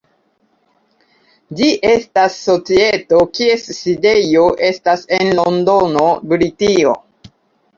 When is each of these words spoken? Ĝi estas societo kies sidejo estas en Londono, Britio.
Ĝi 1.59 1.67
estas 1.89 2.37
societo 2.45 3.19
kies 3.39 3.67
sidejo 3.81 4.47
estas 4.71 5.05
en 5.19 5.31
Londono, 5.41 6.09
Britio. 6.33 6.97